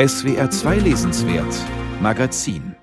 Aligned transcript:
SWR 0.00 0.48
2 0.48 0.76
Lesenswert 0.76 1.52
Magazin 2.00 2.76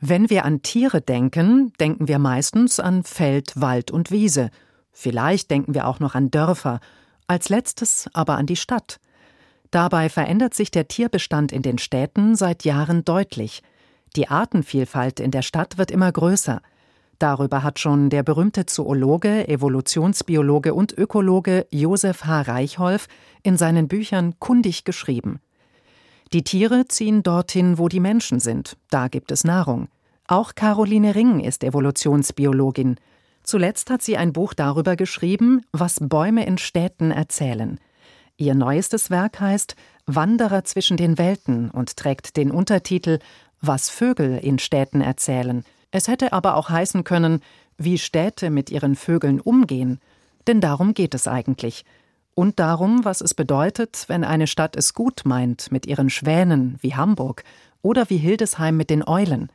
Wenn 0.00 0.28
wir 0.28 0.44
an 0.44 0.60
Tiere 0.60 1.00
denken, 1.00 1.72
denken 1.78 2.08
wir 2.08 2.18
meistens 2.18 2.80
an 2.80 3.04
Feld, 3.04 3.52
Wald 3.54 3.92
und 3.92 4.10
Wiese. 4.10 4.50
Vielleicht 4.90 5.52
denken 5.52 5.72
wir 5.72 5.86
auch 5.86 6.00
noch 6.00 6.16
an 6.16 6.32
Dörfer, 6.32 6.80
als 7.28 7.48
letztes 7.48 8.10
aber 8.12 8.36
an 8.38 8.46
die 8.46 8.56
Stadt. 8.56 8.98
Dabei 9.70 10.08
verändert 10.08 10.54
sich 10.54 10.72
der 10.72 10.88
Tierbestand 10.88 11.52
in 11.52 11.62
den 11.62 11.78
Städten 11.78 12.34
seit 12.34 12.64
Jahren 12.64 13.04
deutlich. 13.04 13.62
Die 14.16 14.26
Artenvielfalt 14.26 15.20
in 15.20 15.30
der 15.30 15.42
Stadt 15.42 15.78
wird 15.78 15.92
immer 15.92 16.10
größer. 16.10 16.60
Darüber 17.20 17.62
hat 17.62 17.78
schon 17.78 18.10
der 18.10 18.24
berühmte 18.24 18.66
Zoologe, 18.66 19.46
Evolutionsbiologe 19.46 20.74
und 20.74 20.98
Ökologe 20.98 21.68
Josef 21.70 22.24
H. 22.24 22.40
Reichholf 22.40 23.06
in 23.44 23.56
seinen 23.56 23.86
Büchern 23.86 24.40
kundig 24.40 24.82
geschrieben. 24.82 25.38
Die 26.32 26.42
Tiere 26.42 26.86
ziehen 26.88 27.22
dorthin, 27.22 27.78
wo 27.78 27.88
die 27.88 28.00
Menschen 28.00 28.40
sind. 28.40 28.76
Da 28.90 29.08
gibt 29.08 29.30
es 29.30 29.44
Nahrung. 29.44 29.88
Auch 30.26 30.54
Caroline 30.54 31.14
Ring 31.14 31.40
ist 31.40 31.62
Evolutionsbiologin. 31.62 32.96
Zuletzt 33.42 33.90
hat 33.90 34.02
sie 34.02 34.16
ein 34.16 34.32
Buch 34.32 34.54
darüber 34.54 34.96
geschrieben, 34.96 35.66
was 35.72 35.98
Bäume 36.00 36.46
in 36.46 36.56
Städten 36.56 37.10
erzählen. 37.10 37.78
Ihr 38.36 38.54
neuestes 38.54 39.10
Werk 39.10 39.38
heißt 39.38 39.76
Wanderer 40.06 40.64
zwischen 40.64 40.96
den 40.96 41.18
Welten 41.18 41.70
und 41.70 41.96
trägt 41.96 42.36
den 42.36 42.50
Untertitel 42.50 43.18
Was 43.60 43.90
Vögel 43.90 44.38
in 44.38 44.58
Städten 44.58 45.02
erzählen. 45.02 45.62
Es 45.90 46.08
hätte 46.08 46.32
aber 46.32 46.56
auch 46.56 46.70
heißen 46.70 47.04
können, 47.04 47.40
wie 47.76 47.98
Städte 47.98 48.50
mit 48.50 48.70
ihren 48.70 48.96
Vögeln 48.96 49.40
umgehen. 49.40 50.00
Denn 50.46 50.60
darum 50.60 50.94
geht 50.94 51.14
es 51.14 51.28
eigentlich 51.28 51.84
und 52.34 52.58
darum, 52.58 53.04
was 53.04 53.20
es 53.20 53.34
bedeutet, 53.34 54.04
wenn 54.08 54.24
eine 54.24 54.46
Stadt 54.46 54.76
es 54.76 54.94
gut 54.94 55.22
meint 55.24 55.70
mit 55.70 55.86
ihren 55.86 56.10
Schwänen 56.10 56.78
wie 56.80 56.94
Hamburg 56.94 57.44
oder 57.82 58.10
wie 58.10 58.16
Hildesheim 58.16 58.76
mit 58.76 58.90
den 58.90 59.06
Eulen. 59.06 59.50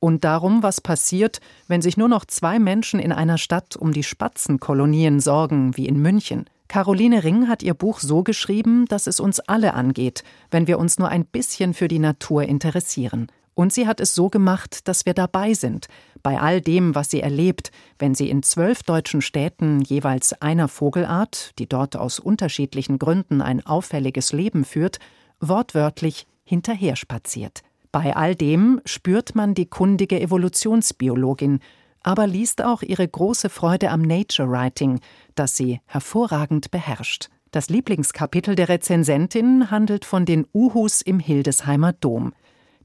Und 0.00 0.24
darum, 0.24 0.62
was 0.62 0.80
passiert, 0.80 1.40
wenn 1.66 1.82
sich 1.82 1.96
nur 1.96 2.08
noch 2.08 2.24
zwei 2.24 2.58
Menschen 2.58 3.00
in 3.00 3.12
einer 3.12 3.38
Stadt 3.38 3.76
um 3.76 3.92
die 3.92 4.04
Spatzenkolonien 4.04 5.20
sorgen, 5.20 5.76
wie 5.76 5.86
in 5.86 6.00
München. 6.00 6.46
Caroline 6.68 7.24
Ring 7.24 7.48
hat 7.48 7.62
ihr 7.62 7.74
Buch 7.74 7.98
so 7.98 8.22
geschrieben, 8.22 8.84
dass 8.86 9.06
es 9.06 9.20
uns 9.20 9.40
alle 9.40 9.74
angeht, 9.74 10.22
wenn 10.50 10.66
wir 10.66 10.78
uns 10.78 10.98
nur 10.98 11.08
ein 11.08 11.24
bisschen 11.24 11.74
für 11.74 11.88
die 11.88 11.98
Natur 11.98 12.44
interessieren. 12.44 13.28
Und 13.58 13.72
sie 13.72 13.88
hat 13.88 13.98
es 13.98 14.14
so 14.14 14.28
gemacht, 14.28 14.86
dass 14.86 15.04
wir 15.04 15.14
dabei 15.14 15.52
sind, 15.52 15.88
bei 16.22 16.40
all 16.40 16.60
dem, 16.60 16.94
was 16.94 17.10
sie 17.10 17.20
erlebt, 17.20 17.72
wenn 17.98 18.14
sie 18.14 18.30
in 18.30 18.44
zwölf 18.44 18.84
deutschen 18.84 19.20
Städten 19.20 19.80
jeweils 19.80 20.32
einer 20.40 20.68
Vogelart, 20.68 21.58
die 21.58 21.68
dort 21.68 21.96
aus 21.96 22.20
unterschiedlichen 22.20 23.00
Gründen 23.00 23.42
ein 23.42 23.66
auffälliges 23.66 24.32
Leben 24.32 24.64
führt, 24.64 25.00
wortwörtlich 25.40 26.28
hinterher 26.44 26.94
spaziert. 26.94 27.62
Bei 27.90 28.14
all 28.14 28.36
dem 28.36 28.80
spürt 28.84 29.34
man 29.34 29.54
die 29.54 29.66
kundige 29.66 30.20
Evolutionsbiologin, 30.20 31.58
aber 32.04 32.28
liest 32.28 32.62
auch 32.62 32.82
ihre 32.82 33.08
große 33.08 33.48
Freude 33.48 33.90
am 33.90 34.02
Nature 34.02 34.48
Writing, 34.48 35.00
das 35.34 35.56
sie 35.56 35.80
hervorragend 35.86 36.70
beherrscht. 36.70 37.28
Das 37.50 37.70
Lieblingskapitel 37.70 38.54
der 38.54 38.68
Rezensentin 38.68 39.72
handelt 39.72 40.04
von 40.04 40.26
den 40.26 40.46
Uhus 40.54 41.02
im 41.02 41.18
Hildesheimer 41.18 41.92
Dom 41.92 42.32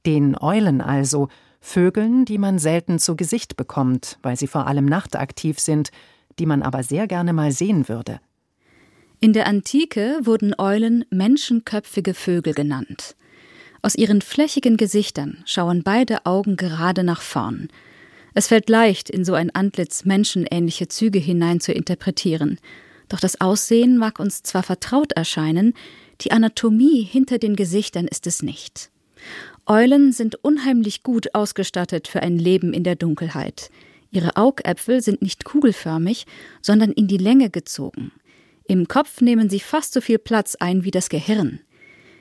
den 0.05 0.37
Eulen 0.39 0.81
also, 0.81 1.29
Vögeln, 1.59 2.25
die 2.25 2.37
man 2.37 2.59
selten 2.59 2.99
zu 2.99 3.15
Gesicht 3.15 3.55
bekommt, 3.55 4.17
weil 4.21 4.35
sie 4.35 4.47
vor 4.47 4.67
allem 4.67 4.85
nachtaktiv 4.85 5.59
sind, 5.59 5.91
die 6.39 6.45
man 6.45 6.61
aber 6.61 6.83
sehr 6.83 7.07
gerne 7.07 7.31
mal 7.31 7.51
sehen 7.51 7.87
würde. 7.87 8.19
In 9.21 9.31
der 9.31 9.47
Antike 9.47 10.19
wurden 10.23 10.53
Eulen 10.57 11.05
menschenköpfige 11.09 12.13
Vögel 12.13 12.53
genannt. 12.53 13.15
Aus 13.81 13.95
ihren 13.95 14.21
flächigen 14.21 14.75
Gesichtern 14.75 15.41
schauen 15.45 15.83
beide 15.83 16.25
Augen 16.25 16.57
gerade 16.57 17.03
nach 17.03 17.21
vorn. 17.21 17.69
Es 18.33 18.47
fällt 18.47 18.69
leicht, 18.69 19.09
in 19.09 19.23
so 19.23 19.33
ein 19.33 19.53
Antlitz 19.53 20.05
menschenähnliche 20.05 20.89
Züge 20.89 21.19
hinein 21.19 21.61
zu 21.61 21.71
interpretieren. 21.71 22.59
Doch 23.07 23.19
das 23.19 23.39
Aussehen 23.39 23.97
mag 23.97 24.19
uns 24.19 24.43
zwar 24.43 24.63
vertraut 24.63 25.13
erscheinen, 25.13 25.73
die 26.21 26.31
Anatomie 26.31 27.03
hinter 27.03 27.37
den 27.37 27.55
Gesichtern 27.55 28.07
ist 28.07 28.27
es 28.27 28.41
nicht. 28.41 28.89
Eulen 29.65 30.11
sind 30.11 30.35
unheimlich 30.43 31.03
gut 31.03 31.33
ausgestattet 31.33 32.07
für 32.07 32.21
ein 32.21 32.37
Leben 32.37 32.73
in 32.73 32.83
der 32.83 32.95
Dunkelheit. 32.95 33.69
Ihre 34.11 34.35
Augäpfel 34.35 35.01
sind 35.01 35.21
nicht 35.21 35.43
kugelförmig, 35.43 36.25
sondern 36.61 36.91
in 36.91 37.07
die 37.07 37.17
Länge 37.17 37.49
gezogen. 37.49 38.11
Im 38.67 38.87
Kopf 38.87 39.21
nehmen 39.21 39.49
sie 39.49 39.59
fast 39.59 39.93
so 39.93 40.01
viel 40.01 40.19
Platz 40.19 40.55
ein 40.55 40.83
wie 40.83 40.91
das 40.91 41.09
Gehirn. 41.09 41.59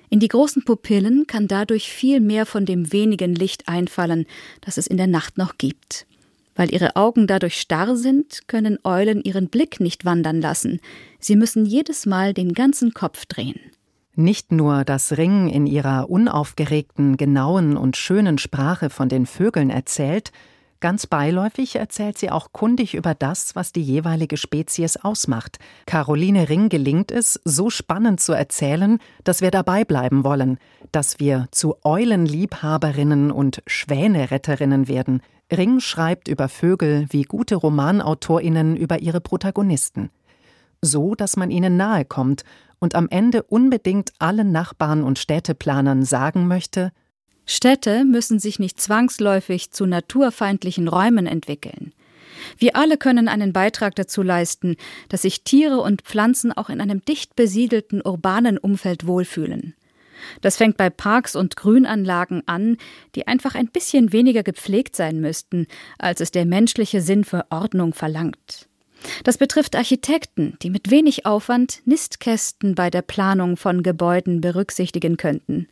In 0.09 0.21
die 0.21 0.29
großen 0.29 0.65
Pupillen 0.65 1.27
kann 1.27 1.49
dadurch 1.49 1.91
viel 1.91 2.21
mehr 2.21 2.45
von 2.47 2.67
dem 2.67 2.93
wenigen 2.93 3.35
Licht 3.35 3.69
einfallen, 3.69 4.27
das 4.61 4.77
es 4.77 4.87
in 4.87 4.97
der 4.97 5.07
Nacht 5.07 5.39
noch 5.39 5.57
gibt. 5.59 6.07
Weil 6.55 6.73
ihre 6.73 6.97
Augen 6.97 7.27
dadurch 7.27 7.59
starr 7.59 7.97
sind, 7.97 8.47
können 8.47 8.79
Eulen 8.85 9.23
ihren 9.23 9.49
Blick 9.49 9.81
nicht 9.81 10.05
wandern 10.05 10.41
lassen. 10.41 10.81
Sie 11.19 11.37
müssen 11.37 11.65
jedes 11.65 12.05
Mal 12.05 12.35
den 12.35 12.53
ganzen 12.53 12.93
Kopf 12.93 13.25
drehen. 13.27 13.59
Nicht 14.15 14.53
nur, 14.53 14.85
dass 14.85 15.17
Ring 15.17 15.49
in 15.49 15.67
ihrer 15.67 16.11
unaufgeregten, 16.11 17.17
genauen 17.17 17.79
und 17.79 17.97
schönen 17.97 18.37
Sprache 18.37 18.91
von 18.91 19.09
den 19.09 19.25
Vögeln 19.25 19.71
erzählt, 19.71 20.33
ganz 20.81 21.07
beiläufig 21.07 21.77
erzählt 21.77 22.19
sie 22.19 22.31
auch 22.31 22.53
kundig 22.53 22.93
über 22.93 23.15
das, 23.15 23.57
was 23.57 23.73
die 23.73 23.81
jeweilige 23.81 24.37
Spezies 24.37 24.99
ausmacht. 24.99 25.59
Caroline 25.87 26.51
Ring 26.51 26.69
gelingt 26.69 27.11
es, 27.11 27.41
so 27.45 27.71
spannend 27.71 28.21
zu 28.21 28.35
erzählen, 28.35 28.99
dass 29.25 29.41
wir 29.41 29.51
dabei 29.51 29.87
bleiben 29.87 30.25
wollen, 30.25 30.59
dass 30.91 31.19
wir 31.19 31.47
zu 31.51 31.77
Eulenliebhaberinnen 31.83 33.31
und 33.31 33.63
Schwäneretterinnen 33.67 34.89
werden. 34.89 35.23
Ring 35.51 35.81
schreibt 35.81 36.29
über 36.29 36.51
Vögel 36.51 37.07
wie 37.09 37.23
gute 37.23 37.55
Romanautorinnen 37.57 38.77
über 38.77 39.01
ihre 39.01 39.23
Protagonisten 39.23 40.11
so 40.83 41.15
dass 41.15 41.37
man 41.37 41.51
ihnen 41.51 41.77
nahe 41.77 42.05
kommt 42.05 42.45
und 42.83 42.97
am 42.97 43.09
Ende 43.09 43.45
unbedingt 43.45 44.13
allen 44.19 44.51
Nachbarn 44.51 45.05
und 45.05 45.21
Städteplanern 45.21 46.05
sagen 46.05 46.49
möchte 46.49 46.91
Städte 47.47 48.05
müssen 48.05 48.39
sich 48.39 48.59
nicht 48.59 48.81
zwangsläufig 48.81 49.71
zu 49.71 49.87
naturfeindlichen 49.87 50.89
Räumen 50.89 51.27
entwickeln. 51.27 51.93
Wir 52.59 52.77
alle 52.77 52.97
können 52.97 53.29
einen 53.29 53.53
Beitrag 53.53 53.95
dazu 53.95 54.23
leisten, 54.23 54.77
dass 55.09 55.23
sich 55.23 55.45
Tiere 55.45 55.81
und 55.81 56.03
Pflanzen 56.03 56.53
auch 56.53 56.71
in 56.71 56.81
einem 56.81 57.05
dicht 57.05 57.37
besiedelten 57.37 58.03
urbanen 58.03 58.59
Umfeld 58.59 59.07
wohlfühlen. 59.07 59.75
Das 60.41 60.57
fängt 60.57 60.77
bei 60.77 60.91
Parks 60.91 61.37
und 61.37 61.57
Grünanlagen 61.57 62.43
an, 62.47 62.77
die 63.15 63.27
einfach 63.27 63.55
ein 63.55 63.69
bisschen 63.69 64.13
weniger 64.13 64.43
gepflegt 64.43 64.97
sein 64.97 65.21
müssten, 65.21 65.67
als 65.99 66.21
es 66.21 66.31
der 66.31 66.47
menschliche 66.47 67.01
Sinn 67.01 67.25
für 67.25 67.47
Ordnung 67.51 67.93
verlangt. 67.93 68.69
Das 69.25 69.39
betrifft 69.39 69.77
Architekten, 69.77 70.57
die 70.63 70.71
mit 70.71 70.91
wenig 70.91 71.27
Aufwand 71.27 71.83
Nistkästen 71.85 72.75
bei 72.75 72.91
der 72.91 73.03
Planung 73.03 73.57
von 73.57 73.83
Gebäuden 73.83 74.41
berücksichtigen 74.41 75.17
könnten. 75.17 75.69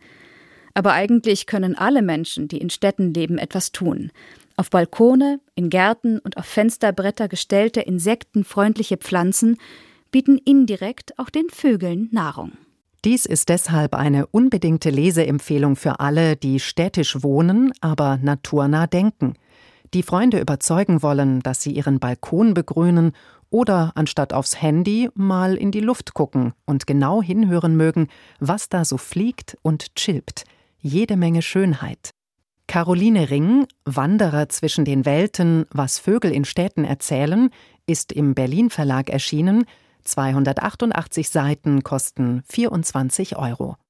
Aber 0.74 0.92
eigentlich 0.92 1.46
können 1.46 1.76
alle 1.76 2.02
Menschen, 2.02 2.48
die 2.48 2.58
in 2.58 2.70
Städten 2.70 3.12
leben, 3.12 3.38
etwas 3.38 3.72
tun. 3.72 4.12
Auf 4.56 4.70
Balkone, 4.70 5.40
in 5.54 5.70
Gärten 5.70 6.18
und 6.18 6.36
auf 6.36 6.46
Fensterbretter 6.46 7.28
gestellte 7.28 7.80
insektenfreundliche 7.80 8.96
Pflanzen 8.96 9.56
bieten 10.10 10.38
indirekt 10.38 11.18
auch 11.18 11.30
den 11.30 11.48
Vögeln 11.50 12.08
Nahrung. 12.12 12.52
Dies 13.04 13.24
ist 13.24 13.48
deshalb 13.48 13.94
eine 13.94 14.26
unbedingte 14.26 14.90
Leseempfehlung 14.90 15.76
für 15.76 16.00
alle, 16.00 16.36
die 16.36 16.60
städtisch 16.60 17.22
wohnen, 17.22 17.72
aber 17.80 18.18
naturnah 18.22 18.86
denken 18.86 19.34
die 19.94 20.02
Freunde 20.02 20.40
überzeugen 20.40 21.02
wollen, 21.02 21.40
dass 21.40 21.62
sie 21.62 21.72
ihren 21.72 21.98
Balkon 21.98 22.54
begrünen 22.54 23.12
oder 23.50 23.92
anstatt 23.96 24.32
aufs 24.32 24.62
Handy 24.62 25.08
mal 25.14 25.56
in 25.56 25.72
die 25.72 25.80
Luft 25.80 26.14
gucken 26.14 26.52
und 26.64 26.86
genau 26.86 27.22
hinhören 27.22 27.76
mögen, 27.76 28.08
was 28.38 28.68
da 28.68 28.84
so 28.84 28.96
fliegt 28.96 29.58
und 29.62 29.94
chilpt. 29.96 30.44
Jede 30.78 31.16
Menge 31.16 31.42
Schönheit. 31.42 32.10
Caroline 32.68 33.30
Ring, 33.30 33.66
Wanderer 33.84 34.48
zwischen 34.48 34.84
den 34.84 35.04
Welten, 35.04 35.66
was 35.72 35.98
Vögel 35.98 36.30
in 36.30 36.44
Städten 36.44 36.84
erzählen, 36.84 37.50
ist 37.86 38.12
im 38.12 38.34
Berlin 38.34 38.70
Verlag 38.70 39.10
erschienen. 39.10 39.64
288 40.04 41.28
Seiten 41.28 41.82
kosten 41.82 42.42
24 42.48 43.36
Euro. 43.36 43.76